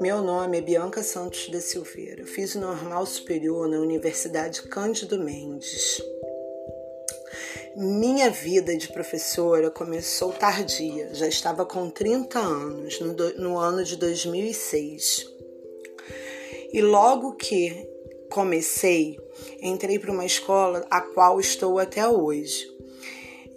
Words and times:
Meu 0.00 0.22
nome 0.22 0.58
é 0.58 0.60
Bianca 0.60 1.02
Santos 1.02 1.48
da 1.48 1.60
Silveira. 1.60 2.24
Fiz 2.24 2.54
o 2.54 2.60
normal 2.60 3.04
superior 3.04 3.68
na 3.68 3.80
Universidade 3.80 4.62
Cândido 4.62 5.18
Mendes. 5.18 6.00
Minha 7.74 8.30
vida 8.30 8.76
de 8.76 8.92
professora 8.92 9.70
começou 9.70 10.32
tardia, 10.32 11.12
já 11.14 11.26
estava 11.26 11.66
com 11.66 11.90
30 11.90 12.38
anos, 12.38 13.00
no, 13.00 13.14
do, 13.14 13.40
no 13.40 13.58
ano 13.58 13.82
de 13.82 13.96
2006. 13.96 15.26
E 16.72 16.80
logo 16.80 17.34
que 17.34 17.88
comecei, 18.30 19.18
entrei 19.60 19.98
para 19.98 20.12
uma 20.12 20.24
escola 20.24 20.86
a 20.90 21.00
qual 21.00 21.40
estou 21.40 21.78
até 21.78 22.06
hoje. 22.06 22.68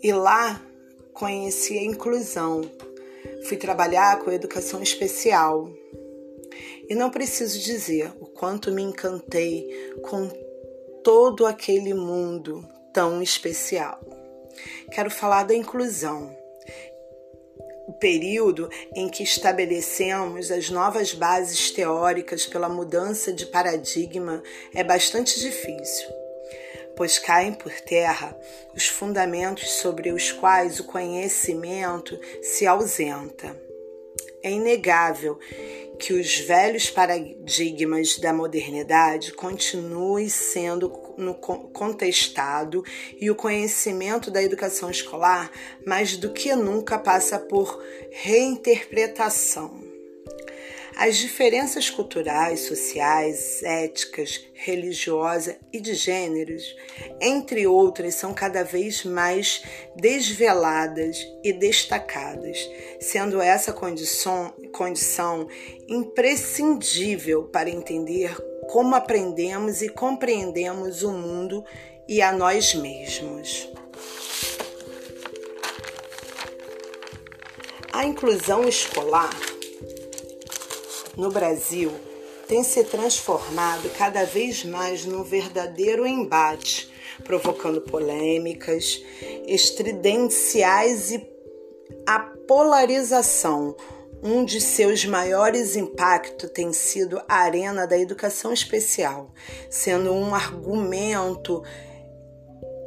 E 0.01 0.11
lá 0.11 0.65
conheci 1.13 1.77
a 1.77 1.83
inclusão. 1.83 2.61
Fui 3.47 3.57
trabalhar 3.57 4.19
com 4.19 4.31
educação 4.31 4.81
especial 4.81 5.71
e 6.89 6.95
não 6.95 7.09
preciso 7.09 7.59
dizer 7.59 8.11
o 8.19 8.25
quanto 8.25 8.71
me 8.71 8.81
encantei 8.81 9.93
com 10.01 10.27
todo 11.03 11.45
aquele 11.45 11.93
mundo 11.93 12.67
tão 12.93 13.21
especial. 13.21 13.99
Quero 14.91 15.09
falar 15.09 15.43
da 15.43 15.55
inclusão. 15.55 16.35
O 17.87 17.93
período 17.93 18.69
em 18.95 19.09
que 19.09 19.23
estabelecemos 19.23 20.51
as 20.51 20.69
novas 20.69 21.13
bases 21.13 21.71
teóricas 21.71 22.45
pela 22.45 22.69
mudança 22.69 23.33
de 23.33 23.45
paradigma 23.45 24.41
é 24.73 24.83
bastante 24.83 25.39
difícil, 25.39 26.09
pois 26.95 27.17
caem 27.19 27.53
por 27.53 27.71
terra 27.81 28.37
os 28.75 28.87
fundamentos 28.87 29.69
sobre 29.71 30.11
os 30.11 30.31
quais 30.31 30.79
o 30.79 30.85
conhecimento 30.85 32.19
se 32.41 32.65
ausenta. 32.65 33.55
É 34.43 34.51
inegável 34.51 35.37
que 35.99 36.13
os 36.13 36.39
velhos 36.39 36.89
paradigmas 36.89 38.17
da 38.17 38.33
modernidade 38.33 39.33
continuem 39.33 40.29
sendo 40.29 40.89
contestado 41.71 42.83
e 43.19 43.29
o 43.29 43.35
conhecimento 43.35 44.31
da 44.31 44.41
educação 44.41 44.89
escolar, 44.89 45.51
mais 45.85 46.17
do 46.17 46.33
que 46.33 46.55
nunca, 46.55 46.97
passa 46.97 47.37
por 47.37 47.79
reinterpretação. 48.09 49.90
As 50.95 51.17
diferenças 51.17 51.89
culturais, 51.89 52.61
sociais, 52.61 53.63
éticas, 53.63 54.45
religiosas 54.53 55.55
e 55.71 55.79
de 55.79 55.93
gêneros, 55.93 56.75
entre 57.19 57.65
outras, 57.65 58.15
são 58.15 58.33
cada 58.33 58.63
vez 58.63 59.03
mais 59.03 59.63
desveladas 59.95 61.17
e 61.43 61.53
destacadas, 61.53 62.69
sendo 62.99 63.41
essa 63.41 63.73
condição, 63.73 64.53
condição 64.73 65.47
imprescindível 65.87 67.45
para 67.45 67.69
entender 67.69 68.35
como 68.69 68.93
aprendemos 68.93 69.81
e 69.81 69.89
compreendemos 69.89 71.03
o 71.03 71.11
mundo 71.11 71.63
e 72.07 72.21
a 72.21 72.31
nós 72.31 72.75
mesmos. 72.75 73.71
A 77.91 78.05
inclusão 78.05 78.67
escolar 78.67 79.50
no 81.17 81.29
Brasil 81.29 81.91
tem 82.47 82.63
se 82.63 82.83
transformado 82.83 83.89
cada 83.97 84.25
vez 84.25 84.65
mais 84.65 85.05
num 85.05 85.23
verdadeiro 85.23 86.05
embate, 86.05 86.91
provocando 87.23 87.81
polêmicas 87.81 89.01
estridenciais 89.47 91.11
e 91.11 91.25
a 92.05 92.19
polarização. 92.19 93.75
Um 94.23 94.45
de 94.45 94.61
seus 94.61 95.05
maiores 95.05 95.75
impactos 95.75 96.51
tem 96.51 96.71
sido 96.73 97.21
a 97.27 97.37
arena 97.37 97.87
da 97.87 97.97
educação 97.97 98.53
especial, 98.53 99.33
sendo 99.69 100.13
um 100.13 100.35
argumento 100.35 101.63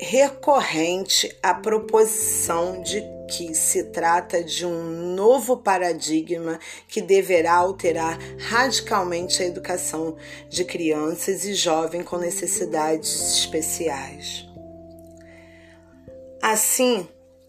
recorrente 0.01 1.37
a 1.43 1.55
proposição 1.55 2.83
de 2.83 3.03
que 3.31 3.55
se 3.55 3.85
trata 3.85 4.43
de 4.43 4.67
um 4.67 5.15
novo 5.15 5.57
paradigma 5.57 6.59
que 6.89 7.01
deverá 7.01 7.55
alterar 7.55 8.19
radicalmente 8.39 9.43
a 9.43 9.47
educação 9.47 10.17
de 10.49 10.65
crianças 10.65 11.45
e 11.45 11.55
jovens 11.55 12.05
com 12.05 12.19
necessidades 12.19 13.39
especiais. 13.39 14.47
Assim, 16.43 17.09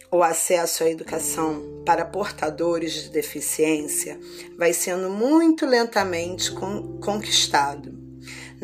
o 0.09 0.23
acesso 0.23 0.83
à 0.85 0.89
educação 0.89 1.83
para 1.85 2.05
portadores 2.05 2.93
de 2.93 3.09
deficiência 3.09 4.17
vai 4.57 4.71
sendo 4.71 5.09
muito 5.09 5.65
lentamente 5.65 6.51
conquistado 7.01 8.04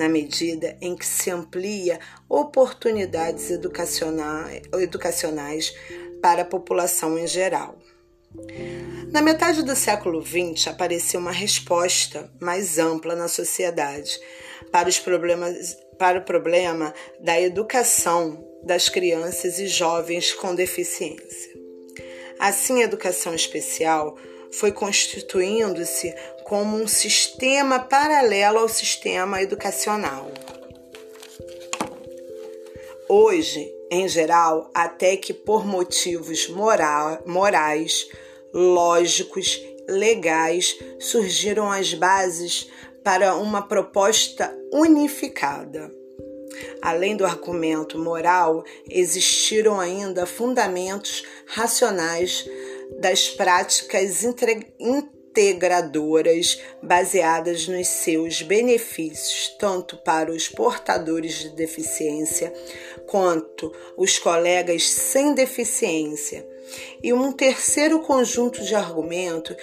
na 0.02 0.10
medida 0.10 0.76
em 0.82 0.96
que 0.96 1.06
se 1.06 1.30
amplia 1.30 2.00
oportunidades 2.28 3.52
educacionais, 3.52 5.76
para 6.20 6.42
a 6.42 6.46
população 6.46 7.20
em 7.20 7.28
geral. 7.28 7.78
Na 9.12 9.22
metade 9.22 9.62
do 9.62 9.76
século 9.76 10.26
XX 10.26 10.70
apareceu 10.70 11.20
uma 11.20 11.32
resposta 11.32 12.34
mais 12.42 12.80
ampla 12.80 13.16
na 13.16 13.28
sociedade 13.28 14.20
para, 14.72 14.90
os 14.90 14.98
problemas, 14.98 15.78
para 16.00 16.18
o 16.18 16.26
problema 16.26 16.92
da 17.20 17.40
educação 17.40 18.44
das 18.64 18.90
crianças 18.90 19.60
e 19.60 19.68
jovens 19.68 20.34
com 20.34 20.56
deficiência. 20.56 21.52
Assim, 22.40 22.82
a 22.82 22.86
educação 22.86 23.36
especial 23.36 24.18
foi 24.52 24.72
constituindo-se 24.72 26.14
como 26.44 26.76
um 26.78 26.88
sistema 26.88 27.80
paralelo 27.80 28.60
ao 28.60 28.70
sistema 28.70 29.42
educacional. 29.42 30.32
Hoje, 33.08 33.70
em 33.90 34.08
geral, 34.08 34.70
até 34.74 35.18
que 35.18 35.34
por 35.34 35.66
motivos 35.66 36.48
moral, 36.48 37.22
morais, 37.26 38.08
lógicos, 38.54 39.62
legais, 39.88 40.78
surgiram 41.00 41.72
as 41.72 41.94
bases 41.94 42.70
para 43.04 43.36
uma 43.36 43.62
proposta 43.62 44.56
unificada. 44.72 45.92
Além 46.82 47.16
do 47.16 47.26
argumento 47.26 47.98
moral, 47.98 48.64
existiram 48.90 49.80
ainda 49.80 50.26
fundamentos 50.26 51.24
racionais 51.46 52.48
das 53.00 53.30
práticas 53.30 54.24
integradoras 55.32 56.62
baseadas 56.84 57.68
nos 57.68 57.88
seus 57.88 58.42
benefícios, 58.42 59.56
tanto 59.58 59.98
para 59.98 60.32
os 60.32 60.50
portadores 60.50 61.36
de 61.36 61.50
deficiência 61.50 62.54
quanto 63.08 63.74
os 63.98 64.20
colegas 64.20 64.90
sem 64.90 65.34
deficiência. 65.34 66.46
E 67.02 67.12
um 67.12 67.32
terceiro 67.32 68.02
conjunto 68.02 68.64
de 68.64 68.76
argumentos 68.76 69.56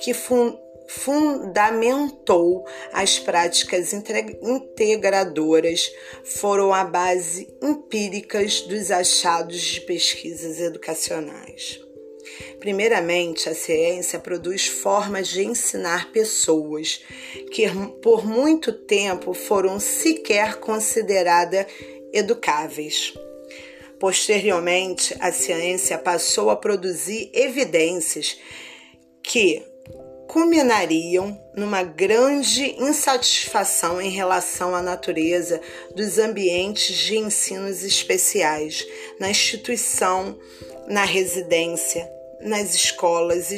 que 0.00 0.14
fun 0.14 0.56
fundamentou 0.88 2.64
as 2.92 3.18
práticas 3.18 3.92
integradoras 3.92 5.92
foram 6.24 6.72
a 6.72 6.84
base 6.84 7.52
empíricas 7.60 8.60
dos 8.60 8.92
achados 8.92 9.60
de 9.60 9.80
pesquisas 9.80 10.60
educacionais. 10.60 11.80
Primeiramente, 12.60 13.48
a 13.48 13.54
ciência 13.54 14.18
produz 14.18 14.66
formas 14.66 15.28
de 15.28 15.44
ensinar 15.44 16.10
pessoas 16.12 17.00
que 17.52 17.66
por 18.02 18.26
muito 18.26 18.72
tempo 18.72 19.32
foram 19.32 19.78
sequer 19.78 20.56
consideradas 20.56 21.66
educáveis. 22.12 23.14
Posteriormente, 23.98 25.16
a 25.20 25.32
ciência 25.32 25.96
passou 25.96 26.50
a 26.50 26.56
produzir 26.56 27.30
evidências 27.32 28.38
que 29.22 29.62
culminariam 30.28 31.40
numa 31.56 31.82
grande 31.82 32.74
insatisfação 32.78 34.00
em 34.00 34.10
relação 34.10 34.74
à 34.74 34.82
natureza 34.82 35.60
dos 35.94 36.18
ambientes 36.18 36.94
de 36.94 37.16
ensinos 37.16 37.82
especiais 37.82 38.86
na 39.18 39.30
instituição, 39.30 40.38
na 40.88 41.04
residência, 41.04 42.10
nas 42.40 42.74
escolas 42.74 43.50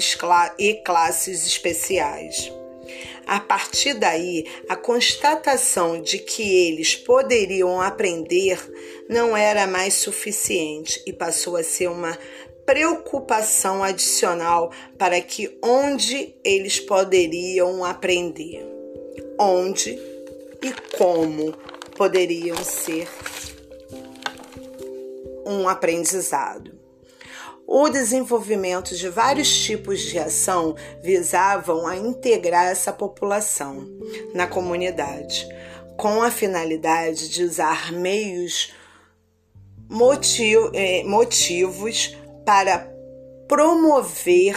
e 0.59 0.75
classes 0.75 1.47
especiais. 1.47 2.53
A 3.27 3.41
partir 3.41 3.95
daí, 3.95 4.47
a 4.69 4.75
constatação 4.75 6.01
de 6.01 6.19
que 6.19 6.67
eles 6.67 6.97
poderiam 6.97 7.81
aprender 7.81 8.59
não 9.09 9.37
era 9.37 9.67
mais 9.67 9.95
suficiente 9.95 11.03
e 11.07 11.13
passou 11.13 11.57
a 11.57 11.63
ser 11.63 11.89
uma 11.89 12.17
preocupação 12.65 13.83
adicional 13.83 14.73
para 14.97 15.21
que 15.21 15.59
onde 15.63 16.35
eles 16.43 16.81
poderiam 16.81 17.85
aprender, 17.85 18.67
onde 19.39 19.99
e 20.63 20.97
como 20.97 21.53
poderiam 21.97 22.57
ser 22.65 23.09
um 25.47 25.69
aprendizado. 25.69 26.88
O 27.71 27.91
desenvolvimento 27.91 28.97
de 28.97 29.11
vários 29.11 29.55
tipos 29.55 30.01
de 30.01 30.19
ação 30.19 30.75
visavam 31.03 31.87
a 31.87 31.99
integrar 31.99 32.65
essa 32.65 32.91
população 32.91 33.87
na 34.33 34.47
comunidade, 34.47 35.47
com 35.99 36.23
a 36.23 36.31
finalidade 36.31 37.29
de 37.29 37.45
usar 37.45 37.93
meios 37.93 38.73
eh, 40.73 41.05
motivos 41.05 42.17
para 42.47 42.91
promover 43.47 44.57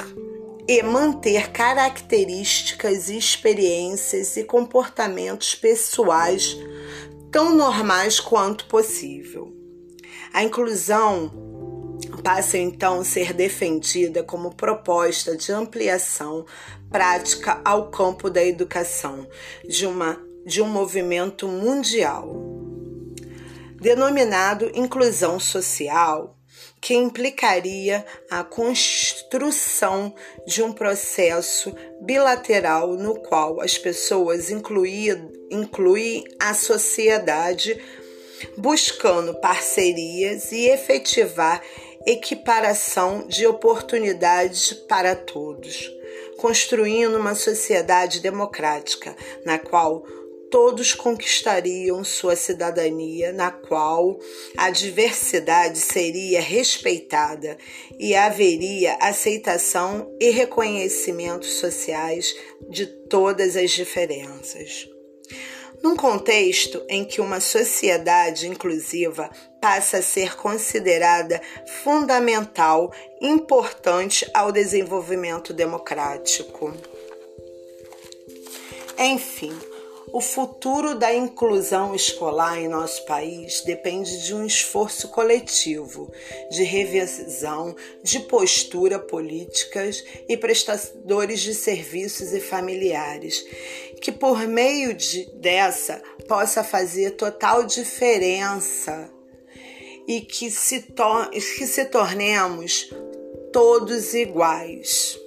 e 0.66 0.82
manter 0.82 1.52
características, 1.52 3.10
experiências 3.10 4.38
e 4.38 4.46
comportamentos 4.46 5.54
pessoais 5.54 6.58
tão 7.30 7.54
normais 7.58 8.22
quanto 8.22 8.68
possível. 8.68 9.54
A 10.32 10.46
inclusão 10.46 11.51
passa 12.22 12.58
então 12.58 13.02
a 13.02 13.06
ser 13.06 13.34
defendida 13.34 14.24
como 14.24 14.56
proposta 14.56 15.36
de 15.36 15.52
ampliação 15.52 16.46
prática 16.90 17.62
ao 17.66 17.90
campo 17.90 18.30
da 18.30 18.44
educação 18.44 19.28
de, 19.68 19.86
uma, 19.86 20.22
de 20.46 20.62
um 20.62 20.68
movimento 20.68 21.48
mundial, 21.48 22.30
denominado 23.80 24.72
inclusão 24.76 25.40
social, 25.40 26.38
que 26.80 26.96
implicaria 26.96 28.06
a 28.30 28.44
construção 28.44 30.14
de 30.48 30.64
um 30.64 30.74
processo 30.74 31.74
bilateral 32.02 32.96
no 32.96 33.16
qual 33.20 33.62
as 33.62 33.78
pessoas 33.78 34.50
incluem, 34.50 35.32
incluem 35.52 36.24
a 36.40 36.54
sociedade 36.54 37.80
buscando 38.58 39.36
parcerias 39.36 40.52
e 40.52 40.68
efetivar 40.68 41.62
equiparação 42.06 43.28
de 43.28 43.46
oportunidades 43.46 44.74
para 44.74 45.16
todos, 45.16 45.92
construindo 46.38 47.18
uma 47.18 47.36
sociedade 47.36 48.20
democrática 48.20 49.16
na 49.46 49.60
qual 49.60 50.04
todos 50.52 50.94
conquistariam 50.94 52.04
sua 52.04 52.36
cidadania, 52.36 53.32
na 53.32 53.50
qual 53.50 54.20
a 54.58 54.70
diversidade 54.70 55.80
seria 55.80 56.42
respeitada 56.42 57.58
e 57.98 58.14
haveria 58.14 58.98
aceitação 59.00 60.14
e 60.20 60.30
reconhecimento 60.30 61.46
sociais 61.46 62.36
de 62.70 62.86
todas 62.86 63.56
as 63.56 63.72
diferenças. 63.72 64.91
Num 65.82 65.96
contexto 65.96 66.84
em 66.88 67.04
que 67.04 67.20
uma 67.20 67.40
sociedade 67.40 68.48
inclusiva 68.48 69.30
passa 69.60 69.98
a 69.98 70.02
ser 70.02 70.36
considerada 70.36 71.42
fundamental, 71.84 72.94
importante 73.20 74.30
ao 74.34 74.52
desenvolvimento 74.52 75.54
democrático. 75.54 76.74
Enfim, 78.98 79.58
o 80.14 80.20
futuro 80.20 80.94
da 80.96 81.14
inclusão 81.14 81.96
escolar 81.96 82.60
em 82.60 82.68
nosso 82.68 83.06
país 83.06 83.62
depende 83.62 84.24
de 84.24 84.36
um 84.36 84.46
esforço 84.46 85.08
coletivo 85.08 86.12
de 86.50 86.64
revisão 86.64 87.76
de 88.04 88.20
postura 88.20 89.00
políticas 89.00 90.04
e 90.28 90.36
prestadores 90.36 91.40
de 91.40 91.54
serviços 91.54 92.34
e 92.34 92.42
familiares, 92.42 93.46
que 94.02 94.12
por 94.12 94.46
meio 94.48 94.94
de, 94.94 95.26
dessa 95.36 96.02
possa 96.28 96.64
fazer 96.64 97.12
total 97.12 97.64
diferença 97.64 99.10
e 100.08 100.20
que 100.20 100.52
se, 100.52 100.82
to 100.82 101.30
que 101.30 101.66
se 101.66 101.86
tornemos 101.86 102.94
todos 103.54 104.14
iguais. 104.14 105.21